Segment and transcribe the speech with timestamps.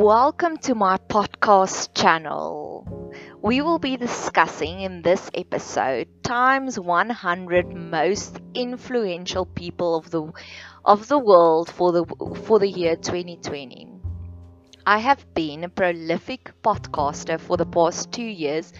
[0.00, 3.12] Welcome to my podcast channel.
[3.42, 10.32] We will be discussing in this episode times 100 most influential people of the
[10.86, 12.06] of the world for the
[12.46, 13.88] for the year 2020.
[14.86, 18.72] I have been a prolific podcaster for the past 2 years,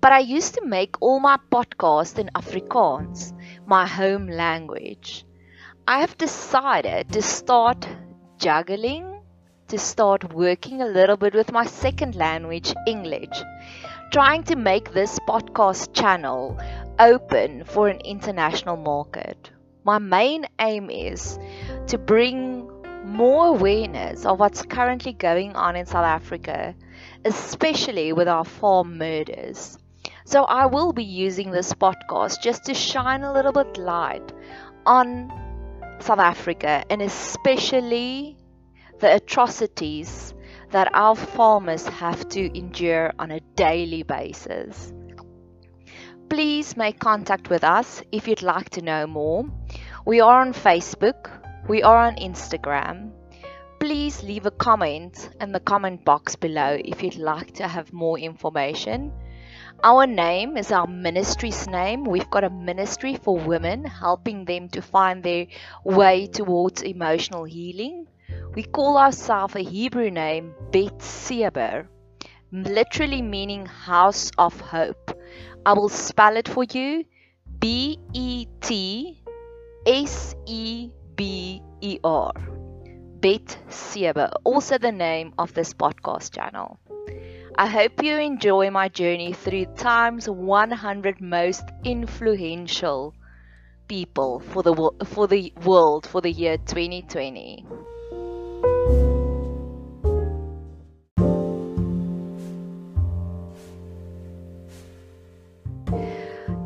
[0.00, 3.34] but I used to make all my podcasts in Afrikaans,
[3.66, 5.26] my home language.
[5.86, 7.86] I have decided to start
[8.38, 9.11] juggling
[9.72, 13.42] to start working a little bit with my second language, English,
[14.12, 16.60] trying to make this podcast channel
[16.98, 19.50] open for an international market.
[19.84, 21.38] My main aim is
[21.86, 22.68] to bring
[23.02, 26.74] more awareness of what's currently going on in South Africa,
[27.24, 29.78] especially with our farm murders.
[30.26, 34.34] So I will be using this podcast just to shine a little bit light
[34.84, 35.32] on
[35.98, 38.36] South Africa and especially
[39.02, 40.32] the atrocities
[40.70, 44.92] that our farmers have to endure on a daily basis.
[46.28, 49.44] Please make contact with us if you'd like to know more.
[50.06, 51.30] We are on Facebook,
[51.68, 53.10] we are on Instagram.
[53.80, 58.20] Please leave a comment in the comment box below if you'd like to have more
[58.20, 59.12] information.
[59.82, 62.04] Our name is our ministry's name.
[62.04, 65.48] We've got a ministry for women, helping them to find their
[65.84, 68.06] way towards emotional healing.
[68.54, 71.88] We call ourselves a Hebrew name, Bet Seber,
[72.52, 75.18] literally meaning house of hope.
[75.64, 77.06] I will spell it for you
[77.58, 79.22] B E T
[79.86, 82.32] S E B E R.
[83.20, 86.78] Bet Seber, also the name of this podcast channel.
[87.56, 93.14] I hope you enjoy my journey through time's 100 most influential
[93.88, 94.74] people for the
[95.06, 97.64] for the world for the year 2020.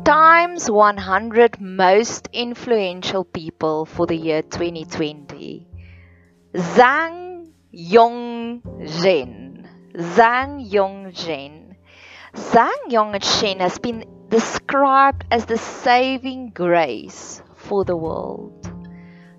[0.07, 5.67] Times 100 most influential people for the year 2020.
[6.53, 9.67] Zhang Yongzhen.
[9.93, 11.75] Zhang Yongzhen.
[12.33, 18.63] Zhang Yongzhen has been described as the saving grace for the world.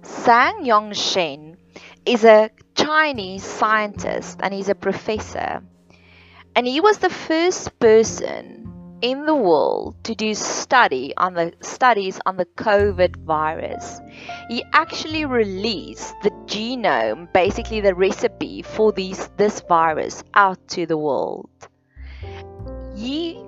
[0.03, 1.57] Zhang Yongzhen
[2.05, 5.63] is a Chinese scientist and he's a professor.
[6.55, 8.58] And he was the first person
[9.01, 14.01] in the world to do study on the studies on the COVID virus.
[14.49, 20.97] He actually released the genome, basically the recipe for these this virus out to the
[20.97, 21.51] world.
[22.97, 23.39] He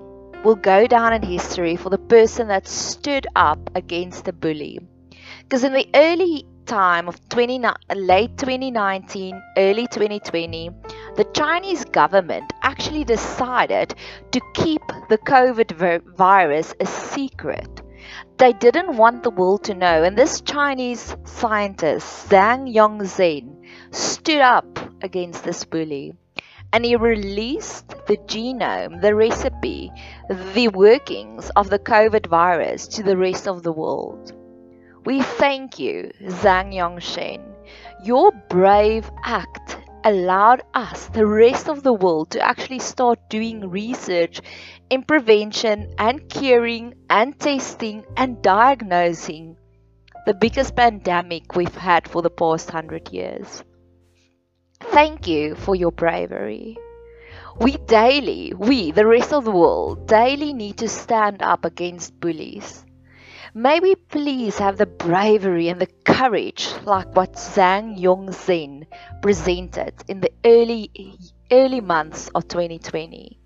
[0.44, 4.78] will go down in history for the person that stood up against the bully.
[5.42, 7.60] Because in the early time of 20,
[7.96, 10.70] late 2019, early 2020,
[11.16, 13.94] the Chinese government actually decided
[14.30, 15.70] to keep the COVID
[16.16, 17.82] virus a secret.
[18.38, 23.46] They didn't want the world to know, and this Chinese scientist, Zhang Yongzhen,
[23.90, 26.14] stood up against this bully
[26.72, 29.90] and he released the genome, the recipe,
[30.54, 34.32] the workings of the COVID virus to the rest of the world.
[35.04, 37.42] We thank you, Zhang Yongzhen.
[38.04, 44.40] Your brave act allowed us, the rest of the world, to actually start doing research
[44.90, 49.56] in prevention and curing and testing and diagnosing
[50.26, 53.64] the biggest pandemic we've had for the past hundred years.
[54.80, 56.76] Thank you for your bravery.
[57.60, 62.84] We daily, we, the rest of the world, daily need to stand up against bullies.
[63.54, 68.86] May we please have the bravery and the courage like what Zhang Yongzhen
[69.22, 71.18] presented in the early
[71.50, 73.40] early months of 2020.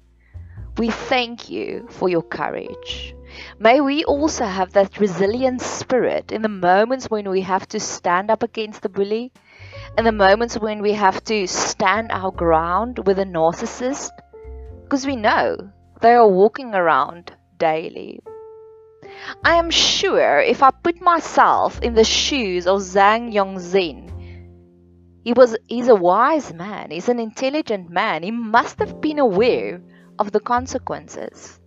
[0.76, 3.14] We thank you for your courage.
[3.58, 8.30] May we also have that resilient spirit in the moments when we have to stand
[8.30, 9.32] up against the bully,
[9.96, 14.10] in the moments when we have to stand our ground with a narcissist,
[14.82, 15.56] because we know
[16.02, 18.20] they are walking around daily.
[19.44, 24.10] I am sure if I put myself in the shoes of Zhang Yongzhen,
[25.24, 28.22] he was he's a wise man, he's an intelligent man.
[28.22, 29.80] He must have been aware
[30.18, 31.58] of the consequences.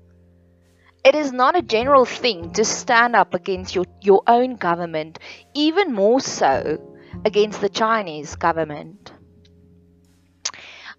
[1.03, 5.19] It is not a general thing to stand up against your, your own government,
[5.55, 6.77] even more so
[7.25, 9.06] against the Chinese government.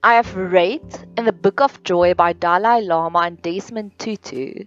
[0.01, 0.81] I have read
[1.17, 4.67] in the Book of Joy by Dalai Lama and Desmond Tutu.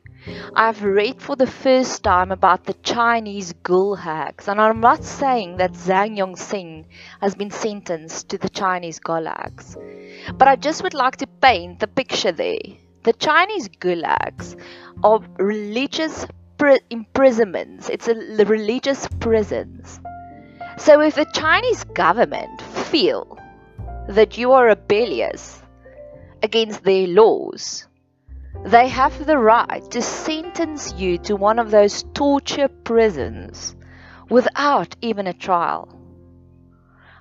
[0.58, 5.56] I have read for the first time about the Chinese gulags, and I'm not saying
[5.58, 6.84] that Zhang Yongzhen
[7.22, 9.78] has been sentenced to the Chinese gulags,
[10.38, 12.60] but I just would like to paint the picture there.
[13.04, 14.62] The Chinese gulags
[15.02, 16.26] are religious
[16.90, 17.88] imprisonments.
[17.88, 20.02] It's a religious prisons.
[20.78, 23.38] So if the Chinese government feel
[24.16, 25.62] that you are rebellious
[26.44, 27.88] against their laws,
[28.66, 33.76] they have the right to sentence you to one of those torture prisons
[34.30, 35.98] without even a trial.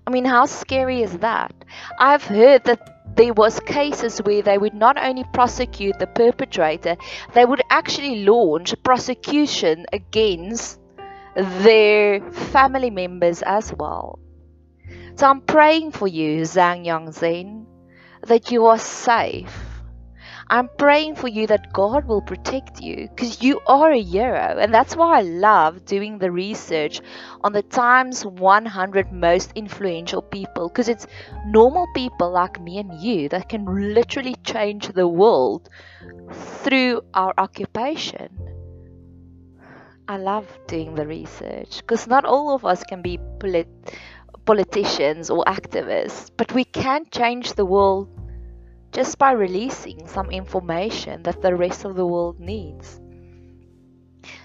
[0.06, 1.54] I mean, how scary is that?
[1.98, 6.96] I've heard that there was cases where they would not only prosecute the perpetrator,
[7.34, 10.80] they would actually launch a prosecution against
[11.34, 14.18] their family members as well.
[15.16, 17.66] So I'm praying for you, Zhang Yongzhen,
[18.26, 19.70] that you are safe.
[20.48, 24.56] I'm praying for you that God will protect you because you are a hero.
[24.58, 27.00] And that's why I love doing the research
[27.42, 31.06] on the Times 100 most influential people because it's
[31.46, 35.68] normal people like me and you that can literally change the world
[36.32, 38.28] through our occupation.
[40.08, 43.94] I love doing the research because not all of us can be polit-
[44.50, 48.08] politicians or activists, but we can change the world
[48.90, 53.00] just by releasing some information that the rest of the world needs.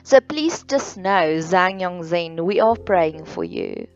[0.03, 3.87] So please just know, Zhang Yongzhen, we are praying for you.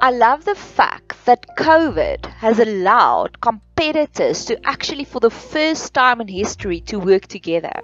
[0.00, 6.22] I love the fact that COVID has allowed competitors to actually, for the first time
[6.22, 7.82] in history, to work together.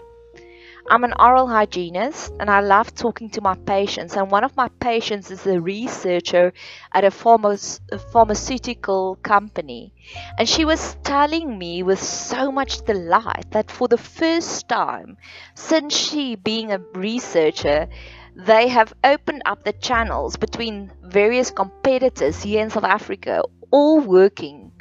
[0.89, 4.17] I'm an oral hygienist and I love talking to my patients.
[4.17, 6.53] And one of my patients is a researcher
[6.93, 9.93] at a, pharma- a pharmaceutical company.
[10.39, 15.19] And she was telling me with so much delight that for the first time
[15.55, 17.89] since she being a researcher,
[18.37, 24.73] they have opened up the channels between various competitors here in South Africa, all working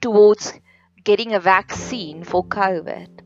[0.00, 0.52] towards
[1.04, 3.21] getting a vaccine for COVID.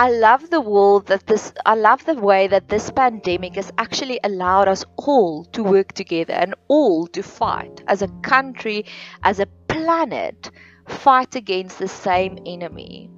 [0.00, 4.20] I love the world that this I love the way that this pandemic has actually
[4.22, 8.84] allowed us all to work together and all to fight as a country,
[9.24, 10.52] as a planet,
[10.86, 13.10] fight against the same enemy.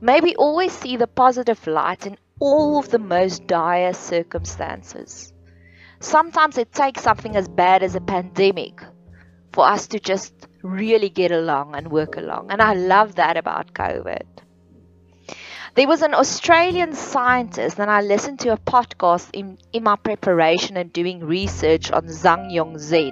[0.00, 5.32] May we always see the positive light in all of the most dire circumstances.
[5.98, 8.80] Sometimes it takes something as bad as a pandemic
[9.52, 12.52] for us to just really get along and work along.
[12.52, 14.43] And I love that about COVID.
[15.74, 20.76] There was an Australian scientist, and I listened to a podcast in, in my preparation
[20.76, 23.10] and doing research on Zhang Yongzhen.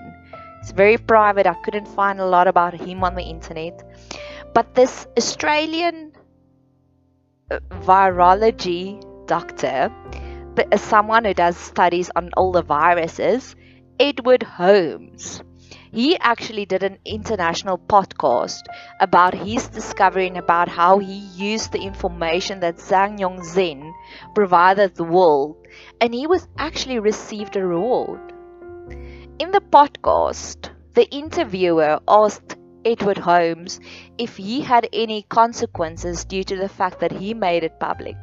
[0.61, 3.82] It's very private, I couldn't find a lot about him on the internet.
[4.55, 6.12] But this Australian
[7.50, 9.91] uh, virology doctor,
[10.55, 13.56] but someone who does studies on all the viruses,
[13.99, 15.43] Edward Holmes
[15.93, 18.62] he actually did an international podcast
[18.99, 23.93] about his discovery and about how he used the information that Zhang Yongzhen
[24.35, 25.56] provided the world,
[26.00, 28.33] and he was actually received a reward.
[29.39, 33.79] In the podcast, the interviewer asked Edward Holmes
[34.19, 38.17] if he had any consequences due to the fact that he made it public.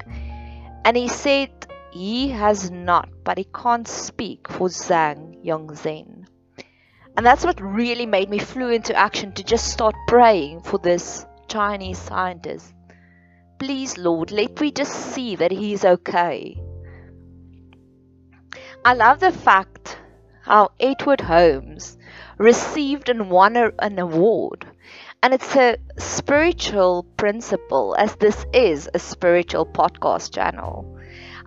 [0.86, 1.50] And he said
[1.92, 6.19] he has not, but he can't speak for Zhang Yongzhen.
[7.20, 11.26] And that's what really made me flew into action to just start praying for this
[11.50, 12.74] Chinese scientist.
[13.60, 16.58] Please, Lord, let me just see that he's okay.
[18.86, 20.00] I love the fact
[20.44, 21.98] how Edward Holmes
[22.38, 24.66] received and won an award.
[25.22, 30.98] And it's a spiritual principle, as this is a spiritual podcast channel.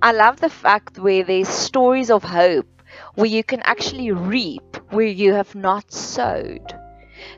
[0.03, 2.72] I love the fact where there's stories of hope
[3.15, 6.75] where you can actually reap where you have not sowed.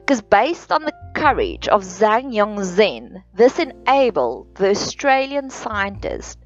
[0.00, 6.38] Because based on the courage of Zhang Yongzhen, this enabled the Australian scientist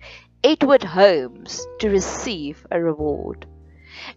[0.43, 3.47] Edward Holmes to receive a reward.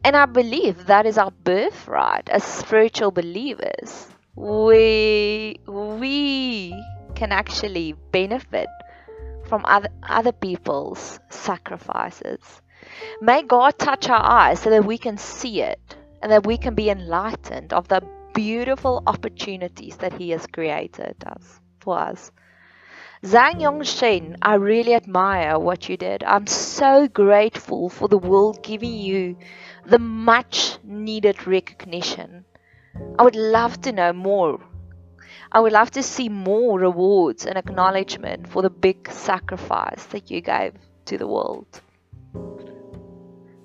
[0.04, 4.08] And I believe that is our birthright as spiritual believers.
[4.36, 6.74] We, we
[7.16, 8.70] can actually benefit
[9.52, 12.40] from other, other people's sacrifices.
[13.20, 16.74] May God touch our eyes so that we can see it and that we can
[16.74, 18.02] be enlightened of the
[18.34, 22.32] beautiful opportunities that He has created us for us.
[23.26, 26.24] Zhang Yongzhen, I really admire what you did.
[26.24, 29.36] I'm so grateful for the world giving you
[29.86, 32.46] the much needed recognition.
[33.20, 34.62] I would love to know more.
[35.52, 40.42] I would love to see more rewards and acknowledgement for the big sacrifice that you
[40.42, 40.74] gave
[41.06, 41.82] to the world.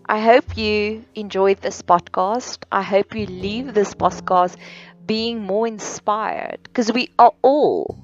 [0.08, 2.64] I hope you enjoyed this podcast.
[2.70, 4.56] I hope you leave this podcast
[5.04, 7.98] being more inspired because we are all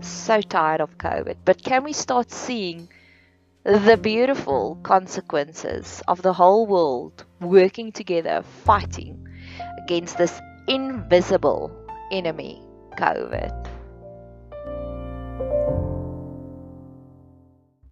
[0.00, 1.38] so tired of COVID.
[1.44, 2.88] But can we start seeing
[3.64, 9.26] the beautiful consequences of the whole world working together, fighting
[9.82, 11.70] against this invisible
[12.10, 12.62] enemy,
[12.98, 13.77] COVID.